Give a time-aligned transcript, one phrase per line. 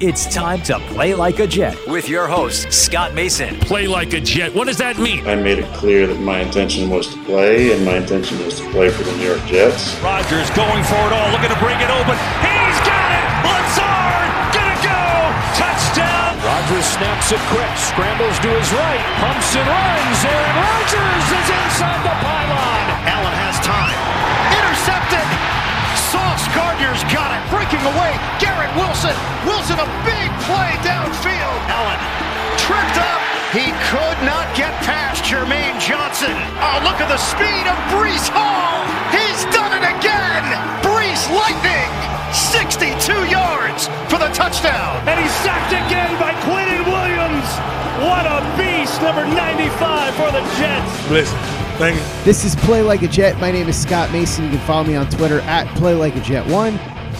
[0.00, 3.58] It's time to play like a Jet with your host, Scott Mason.
[3.58, 4.54] Play like a Jet.
[4.54, 5.26] What does that mean?
[5.26, 8.70] I made it clear that my intention was to play, and my intention was to
[8.70, 9.98] play for the New York Jets.
[9.98, 12.14] Rodgers going for it all, looking to bring it open.
[12.46, 13.26] He's got it!
[13.42, 15.02] Lazard, gonna go!
[15.58, 16.30] Touchdown!
[16.46, 20.18] Rodgers snaps it quick, scrambles to his right, pumps and runs.
[20.22, 22.86] Aaron Rodgers is inside the pylon.
[23.02, 24.07] Allen has time.
[26.98, 27.08] Intercepted!
[27.08, 27.42] Sauce Gardner's got it.
[27.50, 28.12] Breaking away.
[28.40, 29.14] Garrett Wilson.
[29.46, 31.58] Wilson a big play downfield.
[31.70, 32.00] Allen
[32.58, 33.20] tripped up.
[33.52, 36.36] He could not get past Jermaine Johnson.
[36.60, 38.84] Oh, look at the speed of Breece Hall.
[39.08, 40.44] He's done it again.
[40.84, 41.88] Breece Lightning.
[42.34, 45.00] 62 yards for the touchdown.
[45.08, 47.48] And he's sacked again by Quinnen Williams.
[48.04, 51.10] What a beast, number 95 for the Jets.
[51.10, 51.38] Listen,
[51.78, 52.24] thank you.
[52.24, 53.38] This is Play Like a Jet.
[53.40, 54.44] My name is Scott Mason.
[54.44, 56.74] You can follow me on Twitter at Play Like a Jet One.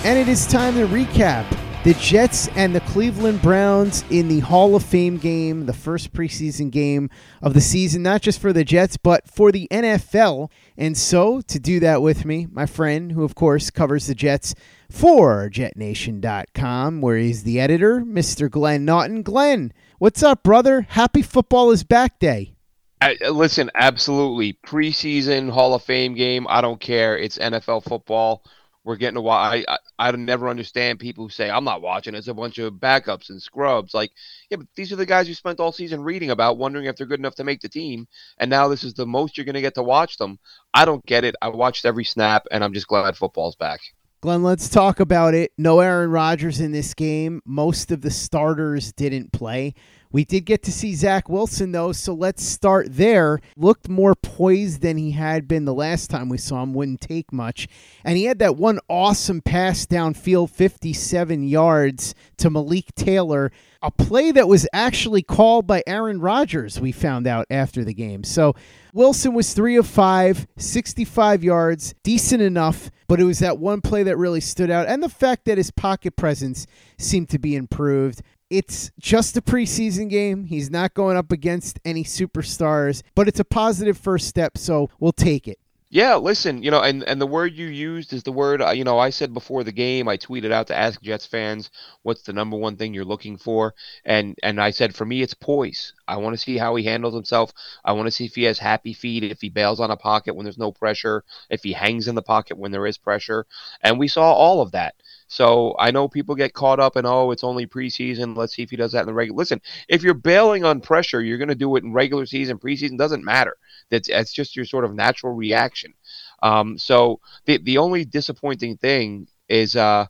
[0.04, 1.46] And it is time to recap
[1.84, 6.70] the Jets and the Cleveland Browns in the Hall of Fame game, the first preseason
[6.70, 7.08] game
[7.40, 10.50] of the season, not just for the Jets, but for the NFL.
[10.76, 14.54] And so, to do that with me, my friend, who of course covers the Jets
[14.90, 18.50] for JetNation.com, where he's the editor, Mr.
[18.50, 19.22] Glenn Naughton.
[19.22, 20.82] Glenn, what's up, brother?
[20.90, 22.57] Happy Football is Back Day.
[23.00, 24.58] I, listen, absolutely.
[24.66, 26.46] Preseason Hall of Fame game.
[26.48, 27.16] I don't care.
[27.16, 28.42] It's NFL football.
[28.84, 29.64] We're getting to watch.
[29.68, 32.14] I, I I never understand people who say I'm not watching.
[32.14, 33.92] It's a bunch of backups and scrubs.
[33.92, 34.12] Like,
[34.50, 37.06] yeah, but these are the guys you spent all season reading about, wondering if they're
[37.06, 38.08] good enough to make the team.
[38.38, 40.38] And now this is the most you're going to get to watch them.
[40.72, 41.34] I don't get it.
[41.42, 43.80] I watched every snap, and I'm just glad football's back.
[44.20, 45.52] Glenn, let's talk about it.
[45.56, 47.40] No Aaron Rodgers in this game.
[47.44, 49.74] Most of the starters didn't play.
[50.10, 53.40] We did get to see Zach Wilson, though, so let's start there.
[53.56, 57.32] Looked more poised than he had been the last time we saw him, wouldn't take
[57.32, 57.68] much.
[58.04, 63.52] And he had that one awesome pass downfield, 57 yards to Malik Taylor,
[63.82, 68.24] a play that was actually called by Aaron Rodgers, we found out after the game.
[68.24, 68.54] So
[68.92, 74.02] Wilson was three of five, 65 yards, decent enough, but it was that one play
[74.02, 74.88] that really stood out.
[74.88, 76.66] And the fact that his pocket presence
[76.98, 78.22] seemed to be improved.
[78.50, 80.44] It's just a preseason game.
[80.44, 85.12] He's not going up against any superstars, but it's a positive first step, so we'll
[85.12, 85.58] take it.
[85.90, 88.84] Yeah, listen, you know, and, and the word you used is the word, uh, you
[88.84, 91.70] know, I said before the game, I tweeted out to ask Jets fans
[92.02, 93.74] what's the number one thing you're looking for.
[94.04, 95.94] And, and I said, for me, it's poise.
[96.06, 97.52] I want to see how he handles himself.
[97.82, 100.36] I want to see if he has happy feet, if he bails on a pocket
[100.36, 103.46] when there's no pressure, if he hangs in the pocket when there is pressure.
[103.82, 104.94] And we saw all of that.
[105.28, 108.36] So I know people get caught up in, oh, it's only preseason.
[108.36, 109.36] Let's see if he does that in the regular.
[109.36, 112.98] Listen, if you're bailing on pressure, you're going to do it in regular season, preseason,
[112.98, 113.56] doesn't matter.
[113.90, 115.94] That's, just your sort of natural reaction.
[116.42, 120.06] Um, so the, the only disappointing thing is, uh,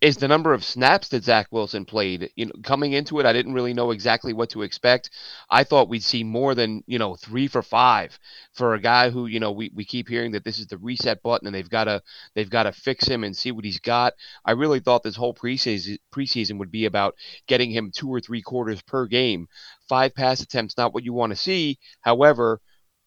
[0.00, 2.30] is the number of snaps that Zach Wilson played.
[2.34, 5.10] You know, coming into it, I didn't really know exactly what to expect.
[5.50, 8.18] I thought we'd see more than you know three for five
[8.52, 11.22] for a guy who you know we, we keep hearing that this is the reset
[11.22, 12.02] button and they've got to
[12.34, 14.14] they've got to fix him and see what he's got.
[14.44, 17.14] I really thought this whole preseason preseason would be about
[17.46, 19.48] getting him two or three quarters per game.
[19.88, 21.78] Five pass attempts, not what you want to see.
[22.00, 22.60] However.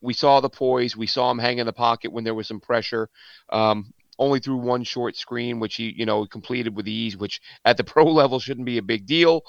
[0.05, 0.97] We saw the poise.
[0.97, 3.07] We saw him hang in the pocket when there was some pressure.
[3.49, 7.77] Um, only threw one short screen, which he, you know, completed with ease, which at
[7.77, 9.43] the pro level shouldn't be a big deal.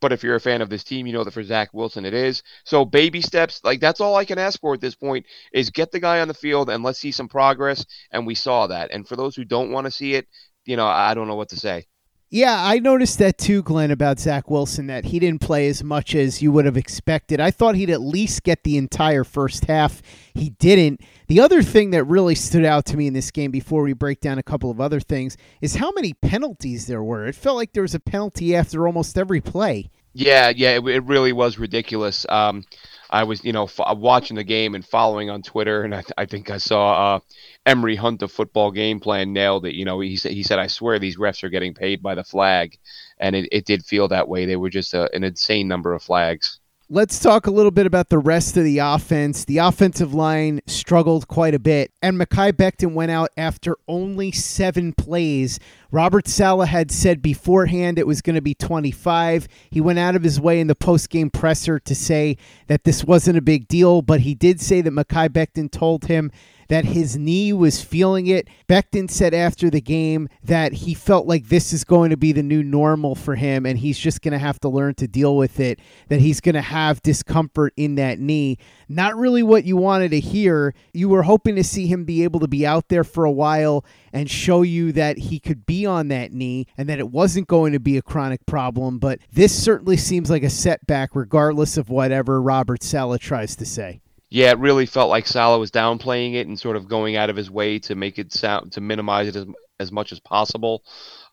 [0.00, 2.12] But if you're a fan of this team, you know that for Zach Wilson it
[2.12, 2.42] is.
[2.64, 5.92] So baby steps, like that's all I can ask for at this point is get
[5.92, 7.86] the guy on the field and let's see some progress.
[8.10, 8.90] And we saw that.
[8.90, 10.26] And for those who don't want to see it,
[10.64, 11.86] you know, I don't know what to say.
[12.34, 16.14] Yeah, I noticed that too, Glenn, about Zach Wilson, that he didn't play as much
[16.14, 17.40] as you would have expected.
[17.40, 20.00] I thought he'd at least get the entire first half.
[20.32, 21.02] He didn't.
[21.28, 24.20] The other thing that really stood out to me in this game before we break
[24.20, 27.26] down a couple of other things is how many penalties there were.
[27.26, 29.90] It felt like there was a penalty after almost every play.
[30.14, 32.26] Yeah, yeah, it, it really was ridiculous.
[32.28, 32.64] Um,
[33.10, 36.12] I was, you know, f- watching the game and following on Twitter, and I, th-
[36.18, 37.20] I think I saw uh,
[37.66, 39.74] Emory Hunt, the football game plan, nailed it.
[39.74, 42.24] You know, he said, he said, I swear these refs are getting paid by the
[42.24, 42.78] flag,
[43.18, 44.44] and it, it did feel that way.
[44.46, 46.58] They were just a, an insane number of flags.
[46.94, 49.46] Let's talk a little bit about the rest of the offense.
[49.46, 54.92] The offensive line struggled quite a bit, and Mekhi Becton went out after only seven
[54.92, 55.58] plays.
[55.90, 59.48] Robert Saleh had said beforehand it was going to be 25.
[59.70, 62.36] He went out of his way in the post-game presser to say
[62.66, 66.30] that this wasn't a big deal, but he did say that Mekhi Becton told him
[66.72, 68.48] that his knee was feeling it.
[68.66, 72.42] Becton said after the game that he felt like this is going to be the
[72.42, 75.60] new normal for him and he's just going to have to learn to deal with
[75.60, 78.56] it, that he's going to have discomfort in that knee.
[78.88, 80.72] Not really what you wanted to hear.
[80.94, 83.84] You were hoping to see him be able to be out there for a while
[84.10, 87.74] and show you that he could be on that knee and that it wasn't going
[87.74, 92.40] to be a chronic problem, but this certainly seems like a setback regardless of whatever
[92.40, 94.00] Robert Saleh tries to say
[94.32, 97.36] yeah, it really felt like Saleh was downplaying it and sort of going out of
[97.36, 99.44] his way to make it sound to minimize it as
[99.78, 100.84] as much as possible.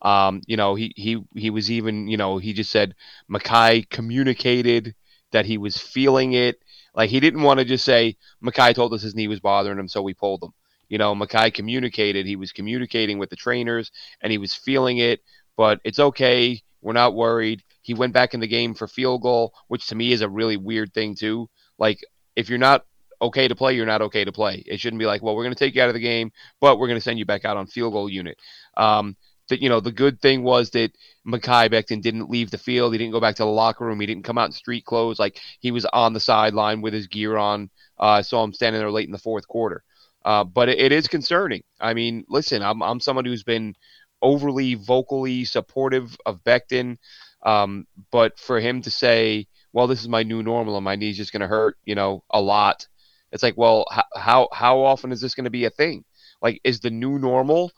[0.02, 2.96] Um, you know, he he he was even, you know, he just said
[3.32, 4.96] Mekhi communicated
[5.32, 6.60] that he was feeling it.
[6.94, 9.88] Like he didn't want to just say Mekhi told us his knee was bothering him,
[9.88, 10.52] so we pulled him.
[10.90, 12.26] You know, Mekhi communicated.
[12.26, 13.92] He was communicating with the trainers
[14.22, 15.22] and he was feeling it.
[15.56, 16.62] But it's okay.
[16.82, 17.64] We're not worried.
[17.82, 20.58] He went back in the game for field goal, which to me is a really
[20.58, 21.50] weird thing too.
[21.78, 22.00] Like
[22.36, 22.86] if you're not
[23.22, 24.64] okay to play, you're not okay to play.
[24.66, 26.80] It shouldn't be like, well, we're going to take you out of the game, but
[26.80, 28.38] we're going to send you back out on field goal unit.
[28.78, 29.16] Um,
[29.50, 30.92] that you know, the good thing was that
[31.28, 32.94] Mekhi Becton didn't leave the field.
[32.94, 34.00] He didn't go back to the locker room.
[34.00, 35.20] He didn't come out in street clothes.
[35.20, 37.70] Like he was on the sideline with his gear on.
[38.00, 39.84] Uh, I saw him standing there late in the fourth quarter.
[40.24, 41.64] Uh, but it, it is concerning.
[41.80, 43.76] I mean, listen, I'm I'm someone who's been
[44.22, 46.98] overly vocally supportive of Becton,
[47.44, 51.18] um, but for him to say, "Well, this is my new normal, and my knee's
[51.18, 52.88] just going to hurt," you know, a lot
[53.32, 53.86] it's like, well,
[54.16, 56.04] how how often is this going to be a thing?
[56.42, 57.72] Like, is the new normal?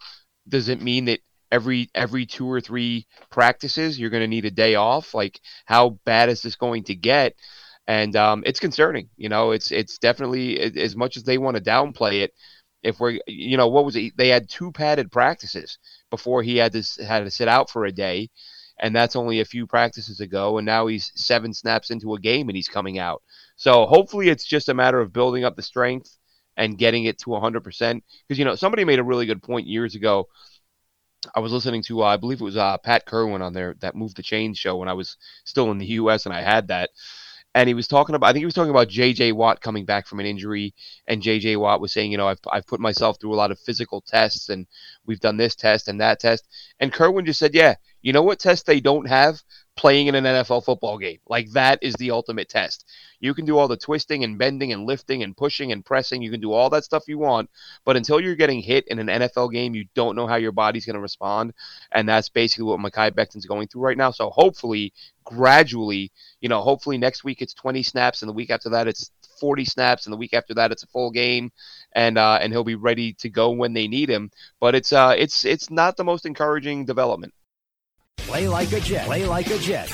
[0.48, 1.20] Does it mean that
[1.52, 5.14] every every two or three practices you're going to need a day off?
[5.14, 7.36] Like, how bad is this going to get?
[7.88, 9.10] And um, it's concerning.
[9.18, 12.34] You know, it's it's definitely as much as they want to downplay it.
[12.84, 14.14] If we're, you know, what was it?
[14.18, 15.78] They had two padded practices
[16.10, 18.30] before he had to had to sit out for a day,
[18.82, 20.58] and that's only a few practices ago.
[20.58, 23.22] And now he's seven snaps into a game and he's coming out.
[23.56, 26.18] So hopefully it's just a matter of building up the strength
[26.58, 27.62] and getting it to 100%.
[27.64, 30.28] Because, you know, somebody made a really good point years ago.
[31.36, 33.96] I was listening to, uh, I believe it was uh, Pat Kirwan on there, that
[33.96, 36.26] Move the Chain show when I was still in the U.S.
[36.26, 36.90] and I had that.
[37.54, 39.34] And he was talking about, I think he was talking about J.J.
[39.34, 40.74] Watt coming back from an injury.
[41.06, 41.58] And J.J.
[41.58, 44.50] Watt was saying, you know, I've, I've put myself through a lot of physical tests
[44.50, 44.66] and
[45.06, 46.48] we've done this test and that test.
[46.80, 49.42] And Kirwan just said, yeah, you know what test they don't have?
[49.78, 51.20] Playing in an NFL football game.
[51.28, 52.86] Like that is the ultimate test.
[53.20, 56.22] You can do all the twisting and bending and lifting and pushing and pressing.
[56.22, 57.50] You can do all that stuff you want,
[57.86, 60.86] but until you're getting hit in an NFL game, you don't know how your body's
[60.86, 61.54] going to respond,
[61.92, 64.12] and that's basically what Mekhi Becton's going through right now.
[64.12, 64.92] So hopefully,
[65.24, 66.12] gradually,
[66.42, 69.66] you know, hopefully next week it's 20 snaps, and the week after that it's 40
[69.66, 71.52] snaps, and the week after that it's a full game,
[71.94, 74.32] and uh, and he'll be ready to go when they need him.
[74.60, 77.34] But it's uh it's it's not the most encouraging development.
[78.28, 79.06] Play like a jet.
[79.06, 79.92] Play like a jet.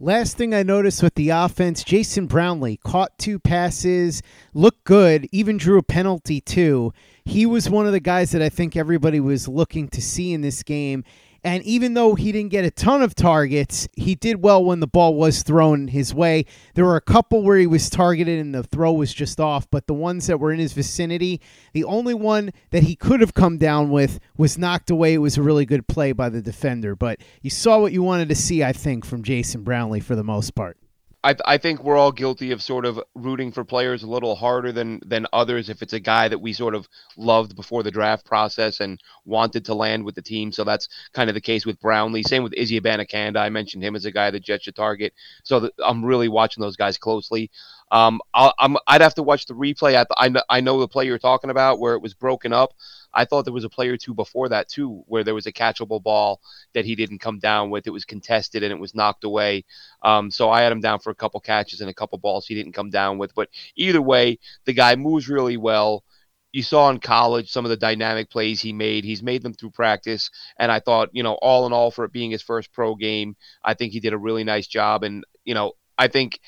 [0.00, 4.20] Last thing I noticed with the offense, Jason Brownlee caught two passes,
[4.52, 6.92] looked good, even drew a penalty too.
[7.24, 10.40] He was one of the guys that I think everybody was looking to see in
[10.40, 11.04] this game.
[11.44, 14.86] And even though he didn't get a ton of targets, he did well when the
[14.86, 16.44] ball was thrown his way.
[16.74, 19.88] There were a couple where he was targeted and the throw was just off, but
[19.88, 21.40] the ones that were in his vicinity,
[21.72, 25.14] the only one that he could have come down with was knocked away.
[25.14, 28.28] It was a really good play by the defender, but you saw what you wanted
[28.28, 30.76] to see, I think, from Jason Brownlee for the most part.
[31.24, 34.72] I, I think we're all guilty of sort of rooting for players a little harder
[34.72, 38.26] than than others if it's a guy that we sort of loved before the draft
[38.26, 40.50] process and wanted to land with the team.
[40.50, 42.24] So that's kind of the case with Brownlee.
[42.24, 43.36] Same with Izzy Abanikanda.
[43.36, 45.12] I mentioned him as a guy that Jets should target.
[45.44, 47.50] So the, I'm really watching those guys closely.
[47.92, 49.94] Um, i would have to watch the replay.
[49.94, 52.72] I, I, know, I know the play you're talking about where it was broken up.
[53.14, 55.52] I thought there was a play or two before that too, where there was a
[55.52, 56.40] catchable ball
[56.74, 57.86] that he didn't come down with.
[57.86, 59.64] It was contested and it was knocked away.
[60.02, 62.54] Um, so I had him down for a couple catches and a couple balls he
[62.54, 63.34] didn't come down with.
[63.34, 66.04] But either way, the guy moves really well.
[66.52, 69.04] You saw in college some of the dynamic plays he made.
[69.04, 72.12] He's made them through practice, and I thought, you know, all in all, for it
[72.12, 75.02] being his first pro game, I think he did a really nice job.
[75.02, 76.40] And you know, I think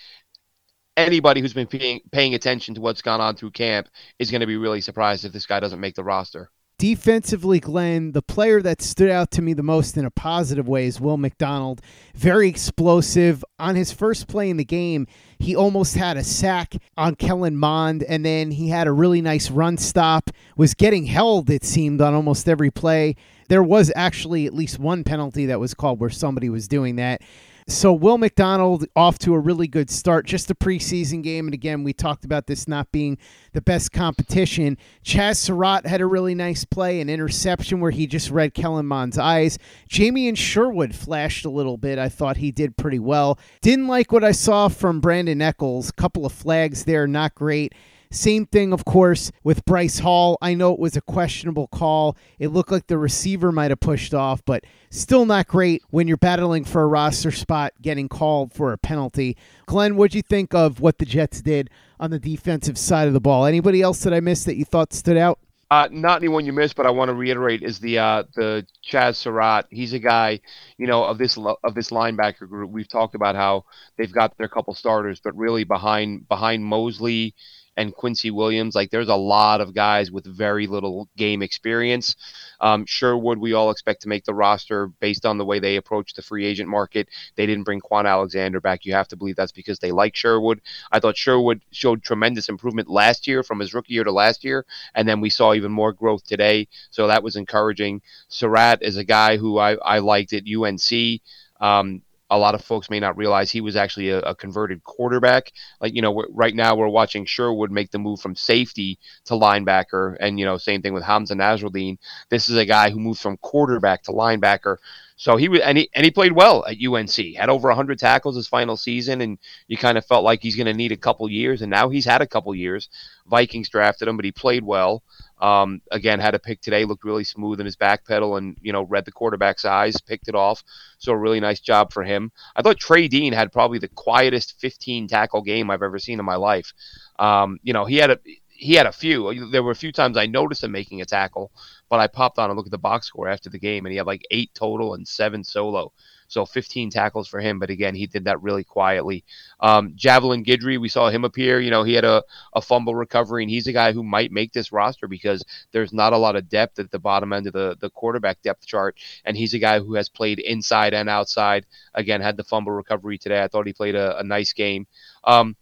[0.97, 4.47] anybody who's been paying, paying attention to what's gone on through camp is going to
[4.47, 6.51] be really surprised if this guy doesn't make the roster.
[6.77, 10.87] Defensively, Glenn, the player that stood out to me the most in a positive way
[10.87, 11.81] is Will McDonald.
[12.17, 13.45] Very explosive.
[13.61, 15.07] On his first play in the game,
[15.39, 19.53] he almost had a sack on Kellen Mond, and then he had a really nice
[19.53, 20.31] run stop.
[20.57, 23.15] Was getting held, it seemed, on almost every play.
[23.49, 27.23] There was actually at least one penalty that was called where somebody was doing that.
[27.67, 30.27] So Will McDonald off to a really good start.
[30.27, 33.17] Just a preseason game, and again, we talked about this not being
[33.53, 34.77] the best competition.
[35.03, 39.17] Chaz Surratt had a really nice play, an interception where he just read Kellen Mond's
[39.17, 39.59] eyes.
[39.89, 41.99] Jamien Sherwood flashed a little bit.
[41.99, 43.39] I thought he did pretty well.
[43.63, 45.91] Didn't like what I saw from Brandon Echols.
[45.91, 47.75] Couple of flags there, not great.
[48.15, 50.39] Same thing, of course, with Bryce Hall.
[50.41, 52.17] I know it was a questionable call.
[52.39, 56.17] It looked like the receiver might have pushed off, but still not great when you're
[56.17, 59.37] battling for a roster spot getting called for a penalty.
[59.67, 63.21] Glenn, what'd you think of what the Jets did on the defensive side of the
[63.21, 63.47] ball?
[63.47, 65.41] Anybody else that I missed that you thought stood out?
[65.71, 69.17] Uh, not anyone you missed, but I want to reiterate is the uh, the Chaz
[69.17, 69.67] Surratt.
[69.71, 70.39] He's a guy,
[70.79, 72.71] you know, of this of this linebacker group.
[72.71, 73.65] We've talked about how
[73.97, 77.35] they've got their couple starters, but really behind behind Mosley
[77.77, 78.75] and Quincy Williams.
[78.75, 82.17] Like there's a lot of guys with very little game experience.
[82.61, 86.15] Um, Sherwood, we all expect to make the roster based on the way they approach
[86.15, 87.09] the free agent market.
[87.37, 88.85] They didn't bring Kwon Alexander back.
[88.85, 90.61] You have to believe that's because they like Sherwood.
[90.93, 94.65] I thought Sherwood showed tremendous improvement last year from his rookie year to last year,
[94.95, 96.69] and then we saw even more growth today.
[96.91, 98.03] So that was encouraging.
[98.29, 101.21] Surratt is a guy who I, I liked at UNC.
[101.61, 105.53] Um, a lot of folks may not realize he was actually a, a converted quarterback.
[105.81, 110.17] Like, you know, right now we're watching Sherwood make the move from safety to linebacker.
[110.21, 111.99] And, you know, same thing with Hamsah Nasirildeen.
[112.31, 114.79] This is a guy who moved from quarterback to linebacker.
[115.17, 117.37] So he was, and he, and he played well at UNC.
[117.37, 119.39] Had over 100 tackles his final season, and
[119.69, 121.63] you kind of felt like he's going to need a couple years.
[121.63, 122.89] And now he's had a couple years.
[123.27, 125.03] Vikings drafted him, but he played well.
[125.41, 128.73] Um, again, had a pick today, looked really smooth in his back pedal and, you
[128.73, 130.63] know, read the quarterback's eyes, picked it off.
[130.99, 132.33] So a really nice job for him.
[132.57, 136.25] I thought Trey Dean had probably the quietest 15 tackle game I've ever seen in
[136.25, 136.73] my life.
[137.19, 138.19] Um, you know, he had a,
[138.55, 139.51] he had a few.
[139.51, 141.51] There were a few times I noticed him making a tackle,
[141.91, 143.99] but I popped on and looked at the box score after the game, and he
[143.99, 145.93] had like eight total and seven solo.
[146.29, 149.25] So 15 tackles for him, but again, he did that really quietly.
[149.61, 151.61] Um, Javelin Guidry, we saw him appear.
[151.61, 152.23] You know, he had a,
[152.55, 156.13] a fumble recovery, and he's a guy who might make this roster because there's not
[156.13, 158.97] a lot of depth at the bottom end of the, the quarterback depth chart.
[159.25, 161.67] And he's a guy who has played inside and outside.
[161.95, 163.43] Again, had the fumble recovery today.
[163.43, 164.87] I thought he played a, a nice game.
[165.25, 165.57] Um,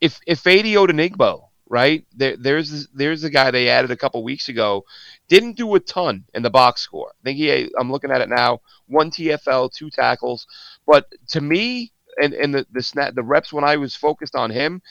[0.00, 2.04] if if Efe Odenigbo, right?
[2.14, 4.84] There, there's there's a guy they added a couple weeks ago.
[5.30, 7.12] Didn't do a ton in the box score.
[7.20, 7.70] I think he.
[7.78, 8.60] I'm looking at it now.
[8.88, 10.44] One TFL, two tackles.
[10.84, 14.50] But to me, and and the the snap, the reps when I was focused on
[14.50, 14.82] him,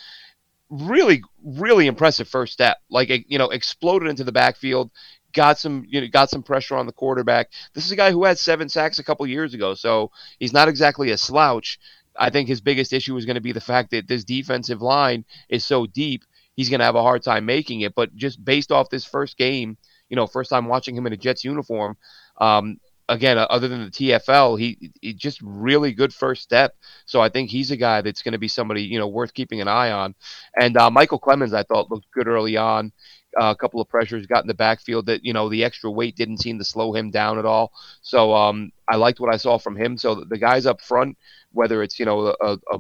[0.70, 2.78] really really impressive first step.
[2.90, 4.92] Like you know, exploded into the backfield.
[5.34, 7.52] Got some, you know, got some pressure on the quarterback.
[7.74, 10.70] This is a guy who had seven sacks a couple years ago, so he's not
[10.70, 11.80] exactly a slouch.
[12.18, 15.26] I think his biggest issue is going to be the fact that this defensive line
[15.50, 16.24] is so deep
[16.60, 17.96] he's going to have a hard time making it.
[17.96, 19.78] But just based off this first game,
[20.10, 21.98] you know, first time watching him in a Jets uniform,
[22.40, 26.76] um, again, uh, other than the TFL, he, he just really good first step.
[27.06, 29.60] So I think he's a guy that's going to be somebody you know worth keeping
[29.62, 30.16] an eye on.
[30.60, 32.92] And uh, Micheal Clemons, I thought looked good early on.
[33.40, 36.16] Uh, a couple of pressures got in the backfield that you know the extra weight
[36.16, 37.72] didn't seem to slow him down at all.
[38.02, 39.98] So um, I liked what I saw from him.
[39.98, 41.18] So the guys up front,
[41.52, 42.80] whether it's you know a, a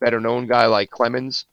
[0.00, 1.44] better known guy like Clemons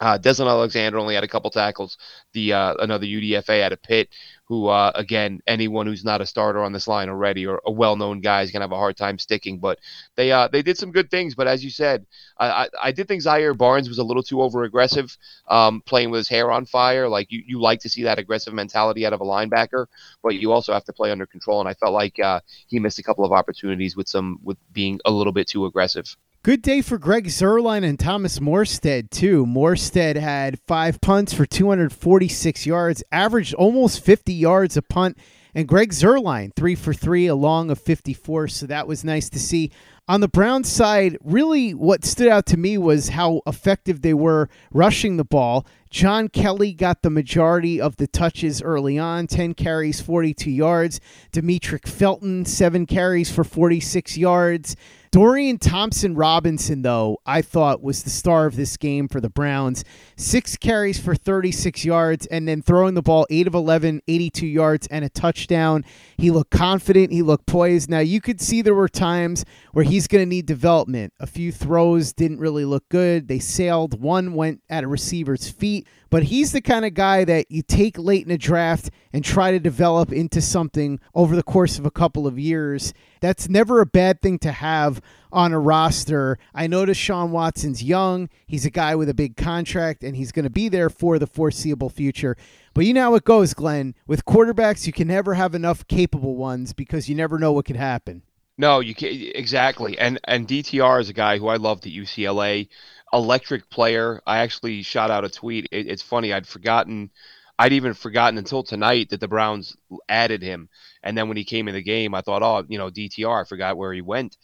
[0.00, 1.98] uh, Desmond Alexander only had a couple tackles.
[2.32, 4.08] The uh, another UDFA at a Pitt,
[4.48, 8.20] who uh, again, anyone who's not a starter on this line already or a well-known
[8.20, 9.58] guy is gonna have a hard time sticking.
[9.58, 9.78] But
[10.16, 11.34] they uh, they did some good things.
[11.34, 12.06] But as you said,
[12.38, 15.16] I, I, I did think Zaire Barnes was a little too over-aggressive,
[15.48, 17.08] um, playing with his hair on fire.
[17.08, 19.86] Like you, you like to see that aggressive mentality out of a linebacker,
[20.22, 21.60] but you also have to play under control.
[21.60, 24.98] And I felt like uh, he missed a couple of opportunities with some with being
[25.04, 26.16] a little bit too aggressive.
[26.48, 29.44] Good day for Greg Zuerlein and Thomas Morstead, too.
[29.44, 35.18] Morstead had five punts for 246 yards, averaged almost 50 yards a punt.
[35.54, 38.48] And Greg Zuerlein, three for three, along of 54.
[38.48, 39.70] So that was nice to see.
[40.08, 44.48] On the Browns side, really what stood out to me was how effective they were
[44.72, 45.66] rushing the ball.
[45.90, 50.98] John Kelly got the majority of the touches early on 10 carries, 42 yards.
[51.30, 54.76] Demetric Felton, seven carries for 46 yards.
[55.10, 59.84] Dorian Thompson Robinson, though, I thought was the star of this game for the Browns.
[60.16, 64.86] Six carries for 36 yards and then throwing the ball 8 of 11, 82 yards,
[64.88, 65.84] and a touchdown.
[66.18, 67.12] He looked confident.
[67.12, 67.88] He looked poised.
[67.88, 71.14] Now, you could see there were times where he's going to need development.
[71.20, 73.28] A few throws didn't really look good.
[73.28, 74.00] They sailed.
[74.00, 77.98] One went at a receiver's feet but he's the kind of guy that you take
[77.98, 81.90] late in a draft and try to develop into something over the course of a
[81.90, 82.94] couple of years.
[83.20, 85.00] That's never a bad thing to have
[85.32, 86.38] on a roster.
[86.54, 88.28] I notice Sean Watson's young.
[88.46, 91.26] He's a guy with a big contract, and he's going to be there for the
[91.26, 92.36] foreseeable future.
[92.74, 93.94] But you know how it goes, Glenn.
[94.06, 97.76] With quarterbacks, you can never have enough capable ones because you never know what could
[97.76, 98.22] happen.
[98.58, 99.96] No, you can't exactly.
[99.98, 102.68] And and DTR is a guy who I loved at UCLA,
[103.12, 104.20] electric player.
[104.26, 105.68] I actually shot out a tweet.
[105.70, 106.32] It, it's funny.
[106.32, 107.10] I'd forgotten.
[107.58, 109.76] I'd even forgotten until tonight that the Browns
[110.08, 110.68] added him.
[111.02, 113.40] And then when he came in the game, I thought, oh, you know, DTR.
[113.40, 114.36] I forgot where he went.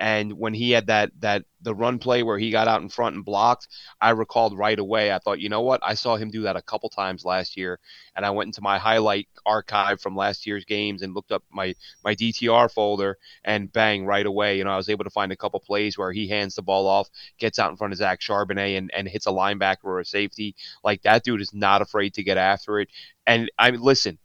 [0.00, 3.16] And when he had that that the run play where he got out in front
[3.16, 3.68] and blocked,
[4.00, 5.12] I recalled right away.
[5.12, 5.82] I thought, you know what?
[5.84, 7.78] I saw him do that a couple times last year,
[8.16, 11.74] and I went into my highlight archive from last year's games and looked up my
[12.02, 15.36] my DTR folder, and bang, right away, you know, I was able to find a
[15.36, 18.78] couple plays where he hands the ball off, gets out in front of Zach Charbonnet,
[18.78, 20.56] and and hits a linebacker or a safety.
[20.82, 22.88] Like that dude is not afraid to get after it.
[23.26, 24.18] And I mean, listen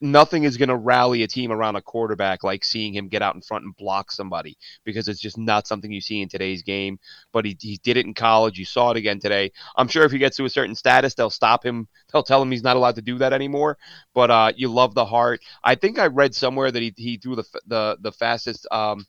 [0.00, 3.34] nothing is going to rally a team around a quarterback like seeing him get out
[3.34, 6.98] in front and block somebody because it's just not something you see in today's game.
[7.32, 8.58] But he, he did it in college.
[8.58, 9.52] You saw it again today.
[9.76, 11.88] I'm sure if he gets to a certain status, they'll stop him.
[12.12, 13.76] They'll tell him he's not allowed to do that anymore.
[14.14, 15.40] But uh, you love the heart.
[15.64, 18.68] I think I read somewhere that he, he threw the the the fastest.
[18.70, 19.04] Um,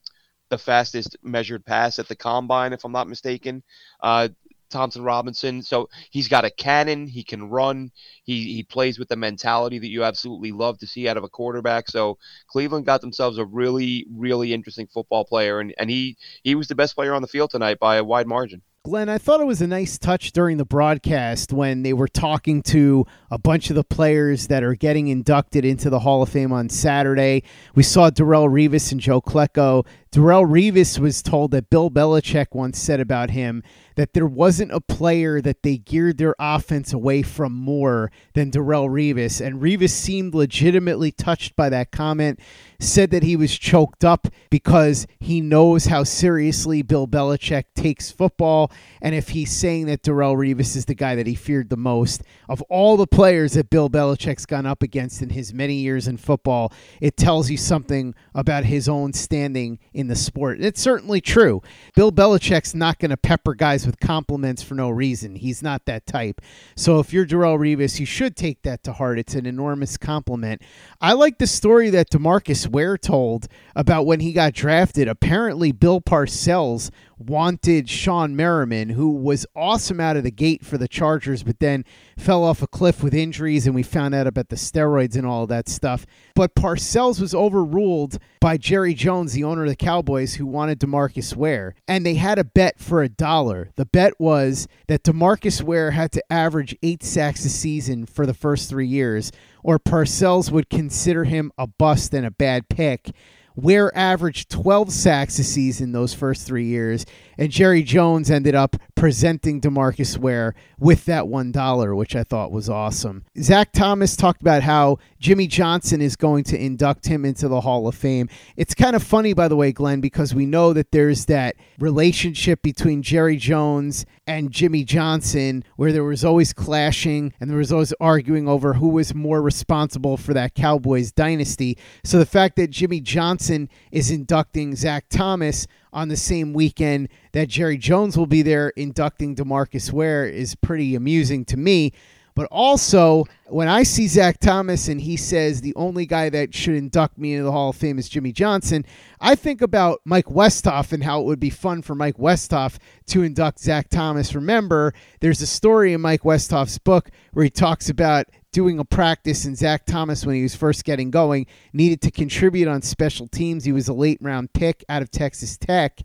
[0.50, 3.64] the fastest measured pass at the combine, if I'm not mistaken.
[4.00, 4.30] Uh,
[4.70, 5.62] Thompson Robinson.
[5.62, 7.08] So he's got a cannon.
[7.08, 7.92] He can run.
[8.24, 11.30] He he plays with the mentality that you absolutely love to see out of a
[11.30, 11.90] quarterback.
[11.90, 12.18] So
[12.48, 16.76] Cleveland got themselves a really really interesting football player, and and he he was the
[16.76, 18.62] best player on the field tonight by a wide margin.
[18.86, 22.62] Glenn, I thought it was a nice touch during the broadcast when they were talking
[22.64, 26.52] to a bunch of the players that are getting inducted into the Hall of Fame
[26.52, 27.42] on Saturday.
[27.74, 29.88] We saw Darrelle Revis and Joe Klecko.
[30.16, 33.62] Darrelle Revis was told that Bill Belichick once said about him
[33.96, 38.90] that there wasn't a player that they geared their offense away from more than Darrelle
[38.90, 39.46] Revis.
[39.46, 42.40] And Revis seemed legitimately touched by that comment,
[42.80, 48.72] said that he was choked up because he knows how seriously Bill Belichick takes football.
[49.02, 52.22] And if he's saying that Darrelle Revis is the guy that he feared the most,
[52.50, 56.18] of all the players that Bill Belichick's gone up against in his many years in
[56.18, 60.60] football, it tells you something about his own standing in the sport.
[60.62, 61.62] It's certainly true.
[61.96, 65.36] Bill Belichick's not going to pepper guys with compliments for no reason.
[65.36, 66.42] He's not that type.
[66.76, 69.20] So if you're Darrelle Revis, you should take that to heart.
[69.20, 70.62] It's an enormous compliment.
[71.02, 75.08] I like the story that Demarcus Ware told about when he got drafted.
[75.08, 80.88] Apparently, Bill Parcells wanted Shawne Merriman, who was awesome out of the gate for the
[80.88, 81.86] Chargers, but then
[82.18, 85.48] fell off a cliff with injuries, and we found out about the steroids and all
[85.48, 86.06] that stuff.
[86.34, 91.36] But Parcells was overruled by Jerry Jones, the owner of the Cowboys, who wanted Demarcus
[91.36, 91.76] Ware.
[91.88, 93.70] And they had a bet for a dollar.
[93.76, 98.34] The bet was that Demarcus Ware had to average eight sacks a season for the
[98.34, 99.32] first three years,
[99.64, 103.12] or Parcells would consider him a bust and a bad pick.
[103.56, 107.06] Ware averaged 12 sacks a season those first three years,
[107.38, 112.70] and Jerry Jones ended up presenting Demarcus Ware with that $1, which I thought was
[112.70, 113.24] awesome.
[113.42, 117.88] Zach Thomas talked about how Jimmy Johnson is going to induct him into the Hall
[117.88, 118.30] of Fame.
[118.58, 122.62] It's kind of funny, by the way, Glenn, because we know that there's that relationship
[122.62, 127.92] between Jerry Jones and Jimmy Johnson where there was always clashing and there was always
[128.00, 131.76] arguing over who was more responsible for that Cowboys dynasty.
[132.04, 137.48] So the fact that Jimmy Johnson is inducting Zach Thomas on the same weekend that
[137.48, 141.94] Jerry Jones will be there inducting Demarcus Ware is pretty amusing to me.
[142.36, 146.76] But also, when I see Zach Thomas and he says the only guy that should
[146.76, 148.86] induct me into the Hall of Fame is Jimmy Johnson,
[149.22, 153.24] I think about Mike Westhoff and how it would be fun for Mike Westhoff to
[153.24, 154.36] induct Zach Thomas.
[154.36, 159.46] Remember, there's a story in Mike Westhoff's book where he talks about doing a practice
[159.46, 163.64] and Zach Thomas when he was first getting going needed to contribute on special teams.
[163.64, 166.02] He was a late round pick out of Texas Tech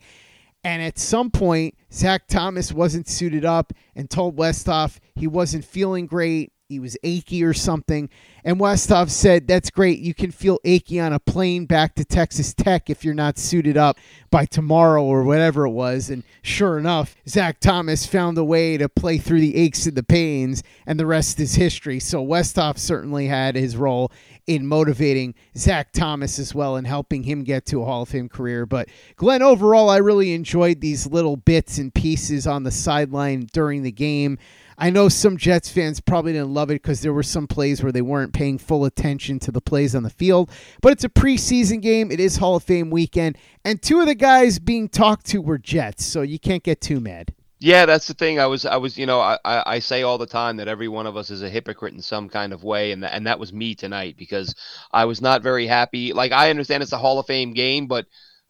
[0.63, 6.07] and at some point, Zach Thomas wasn't suited up and told Westhoff he wasn't feeling
[6.07, 6.53] great.
[6.71, 8.09] He was achy or something.
[8.45, 9.99] And Westhoff said, That's great.
[9.99, 13.77] You can feel achy on a plane back to Texas Tech if you're not suited
[13.77, 13.99] up
[14.31, 16.11] by tomorrow or whatever it was.
[16.11, 20.05] And sure enough, Zach Thomas found a way to play through the aches and the
[20.05, 21.99] pains, and the rest is history.
[21.99, 24.13] So Westhoff certainly had his role
[24.47, 28.29] in motivating Zach Thomas as well and helping him get to a Hall of Fame
[28.29, 28.65] career.
[28.65, 33.83] But Glenn, overall, I really enjoyed these little bits and pieces on the sideline during
[33.83, 34.39] the game.
[34.81, 37.93] I know some Jets fans probably didn't love it because there were some plays where
[37.93, 40.51] they weren't paying full attention to the plays on the field.
[40.81, 42.11] But it's a preseason game.
[42.11, 43.37] It is Hall of Fame weekend.
[43.63, 46.07] And two of the guys being talked to were Jets.
[46.07, 47.35] So you can't get too mad.
[47.59, 48.41] Yeah, that's the thing.
[48.41, 51.07] I was, I was, you know, I, I say all the time that every one
[51.07, 53.75] of us is a hypocrite in some kind of way, and and that was me
[53.75, 54.55] tonight because
[54.91, 56.15] I was not very happy.
[56.15, 58.07] Like I understand it's a Hall of Fame game, but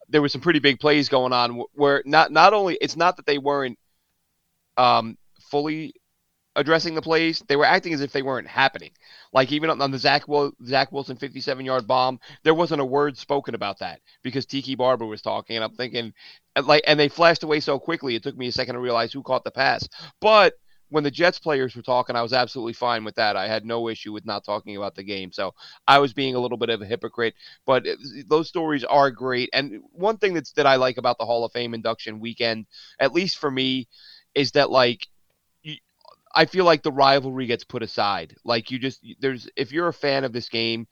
[0.08, 3.26] there were some pretty big plays going on where not not only it's not that
[3.26, 3.80] they weren't
[4.76, 5.18] um,
[5.50, 5.92] fully
[6.56, 8.90] addressing the plays, they were acting as if they weren't happening.
[9.32, 13.16] Like even on, the Zach Will, Zach Wilson 57 yard bomb, there wasn't a word
[13.16, 16.12] spoken about that because Tiki Barber was talking, and I'm thinking,
[16.60, 19.22] like, and they flashed away so quickly, it took me a second to realize who
[19.22, 19.88] caught the pass.
[20.20, 20.54] But
[20.90, 23.36] when the Jets players were talking, I was absolutely fine with that.
[23.36, 25.30] I had no issue with not talking about the game.
[25.32, 25.54] So
[25.86, 27.34] I was being a little bit of a hypocrite,
[27.64, 27.86] but
[28.26, 29.50] those stories are great.
[29.52, 32.66] And one thing that's that I like about the Hall of Fame induction weekend,
[32.98, 33.86] at least for me,
[34.34, 35.06] is that like
[36.34, 38.36] I feel like the rivalry gets put aside.
[38.44, 40.86] Like you just there's if you're a fan of this game,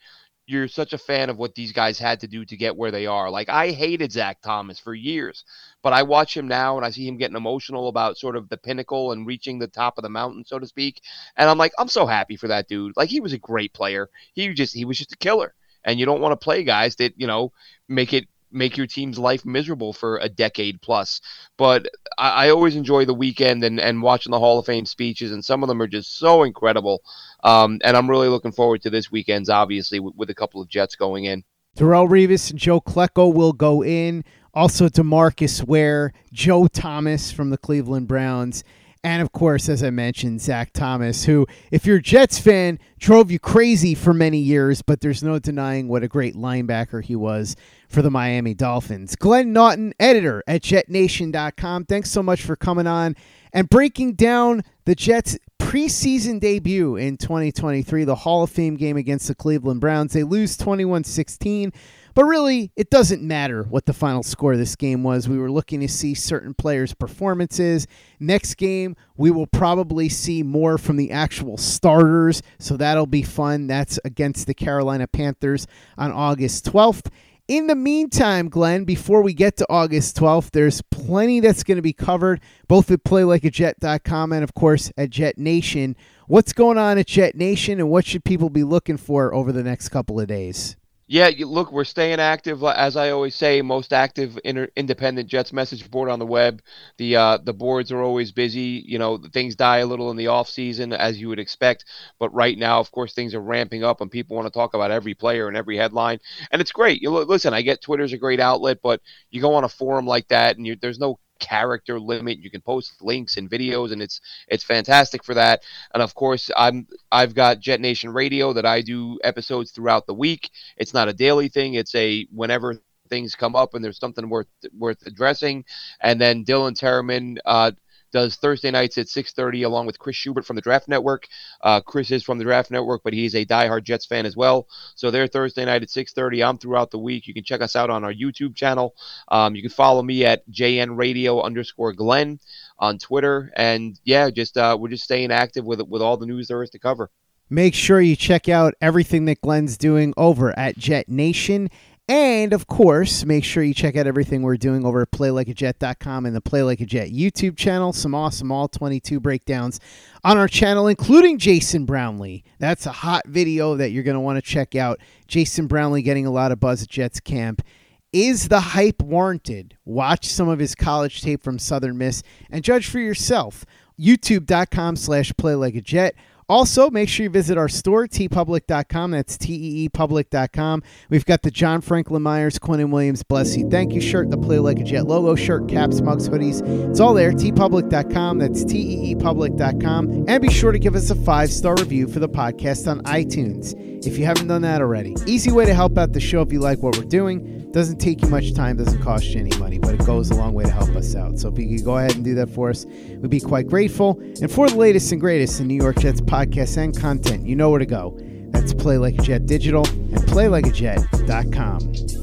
[0.46, 3.07] you're such a fan of what these guys had to do to get where they
[3.07, 3.31] are.
[3.31, 5.44] Like I hated Zach Thomas for years,
[5.83, 8.57] but I watch him now and I see him getting emotional about sort of the
[8.57, 11.03] pinnacle and reaching the top of the mountain, so to speak.
[11.37, 12.94] And I'm like, I'm so happy for that dude.
[12.96, 14.09] Like he was a great player.
[14.33, 15.55] He just he was just a killer.
[15.85, 17.53] And you don't want to play guys that, you know,
[17.88, 21.20] make it make your team's life miserable for a decade plus.
[21.56, 25.32] But I, I, always enjoy the weekend and, and watching the Hall of Fame speeches,
[25.32, 27.02] and some of them are just so incredible.
[27.44, 30.68] Um, and I'm really looking forward to this weekend's, obviously, with, with a couple of
[30.68, 31.44] Jets going in.
[31.76, 34.24] Darrelle Revis and Joe Klecko will go in.
[34.54, 38.64] Also, Demarcus Ware, Joe Thomas from the Cleveland Browns,
[39.04, 43.30] and of course, as I mentioned, Zach Thomas, who, if you're a Jets fan, drove
[43.30, 47.56] you crazy for many years, but there's no denying what a great linebacker he was
[47.88, 49.16] for the Miami Dolphins.
[49.16, 51.84] Glenn Naughton, editor at JetNation.com.
[51.84, 53.16] Thanks so much for coming on
[53.52, 59.28] and breaking down the Jets' preseason debut in 2023, the Hall of Fame game against
[59.28, 60.12] the Cleveland Browns.
[60.12, 61.72] They lose 21 16.
[62.18, 65.28] But really, it doesn't matter what the final score of this game was.
[65.28, 67.87] We were looking to see certain players' performances.
[68.18, 73.68] Next game, we will probably see more from the actual starters, so that'll be fun.
[73.68, 77.07] That's against the Carolina Panthers on August 12th.
[77.46, 81.83] In the meantime, Glenn, before we get to August 12th, there's plenty that's going to
[81.83, 85.94] be covered, both at playlikeajet.com and, of course, at Jet Nation.
[86.26, 89.62] What's going on at Jet Nation, and what should people be looking for over the
[89.62, 90.76] next couple of days?
[91.10, 92.62] Yeah, look, we're staying active.
[92.62, 96.60] As I always say, most active inter- independent Jets message board on the web.
[96.98, 98.84] The uh, the boards are always busy.
[98.86, 101.86] You know, things die a little in the off season, as you would expect.
[102.18, 104.90] But right now, of course, things are ramping up, and people want to talk about
[104.90, 106.18] every player and every headline,
[106.52, 107.00] and it's great.
[107.00, 110.28] You listen, I get Twitter's a great outlet, but you go on a forum like
[110.28, 112.38] that, and there's no character limit.
[112.38, 115.62] You can post links and videos, and it's it's fantastic for that.
[115.94, 120.14] And of course, I'm I've got Jet Nation Radio that I do episodes throughout the
[120.14, 120.51] week.
[120.77, 121.74] It's not a daily thing.
[121.74, 125.64] It's a whenever things come up and there's something worth worth addressing.
[126.01, 127.72] And then Dylan Terraman uh,
[128.12, 131.28] does Thursday nights at 6:30 along with Chris Schubert from the Draft Network.
[131.60, 134.66] Uh, Chris is from the Draft Network, but he's a diehard Jets fan as well.
[134.94, 136.42] So they're Thursday night at 6:30.
[136.42, 137.26] I'm throughout the week.
[137.26, 138.94] You can check us out on our YouTube channel.
[139.28, 142.40] Um, you can follow me at JN Radio underscore Glenn
[142.78, 146.48] on Twitter, and yeah, just uh, we're just staying active with with all the news
[146.48, 147.10] there is to cover.
[147.50, 151.70] Make sure you check out everything that Glenn's doing over at Jet Nation
[152.08, 156.34] and of course, make sure you check out everything we're doing over at playlikeajet.com and
[156.34, 157.92] the Play Like a Jet YouTube channel.
[157.92, 159.78] Some awesome all 22 breakdowns
[160.24, 162.44] on our channel, including Jason Brownlee.
[162.58, 165.00] That's a hot video that you're going to want to check out.
[165.26, 167.62] Jason Brownlee getting a lot of buzz at Jets camp.
[168.10, 169.76] Is the hype warranted?
[169.84, 173.66] Watch some of his college tape from Southern Miss and judge for yourself.
[174.00, 176.14] YouTube.com slash play like a jet
[176.48, 179.11] also, make sure you visit our store, teepublic.com.
[179.11, 180.82] That's teepublic.com.
[181.11, 184.58] We've got the John Franklin Myers, Quinnen Williams, Bless You, Thank You shirt, the Play
[184.58, 186.66] Like a Jet logo shirt, caps, mugs, hoodies.
[186.90, 188.38] It's all there, teepublic.com.
[188.38, 190.24] That's teepublic.com.
[190.28, 193.74] And be sure to give us a five star review for the podcast on iTunes
[194.06, 195.14] if you haven't done that already.
[195.26, 197.67] Easy way to help out the show if you like what we're doing.
[197.72, 200.54] Doesn't take you much time, doesn't cost you any money, but it goes a long
[200.54, 201.38] way to help us out.
[201.38, 204.18] So if you could go ahead and do that for us, we'd be quite grateful.
[204.40, 207.70] And for the latest and greatest in New York Jets podcasts and content, you know
[207.70, 208.18] where to go.
[208.50, 212.17] That's Play Like a Jet Digital and PlayLikeAJet.com.